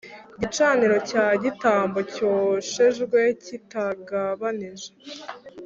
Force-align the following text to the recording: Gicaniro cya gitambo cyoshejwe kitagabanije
Gicaniro 0.39 0.97
cya 1.09 1.25
gitambo 1.43 1.99
cyoshejwe 2.13 3.19
kitagabanije 3.43 4.89